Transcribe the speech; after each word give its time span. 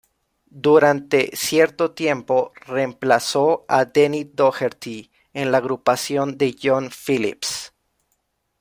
Durante 0.55 1.29
cierto 1.35 1.91
tiempo 1.91 2.53
reemplazó 2.65 3.65
a 3.67 3.85
Denny 3.85 4.23
Doherty 4.23 5.11
en 5.31 5.51
la 5.51 5.59
agrupación 5.59 6.39
de 6.39 6.55
John 6.59 6.89
Phillips. 6.89 7.71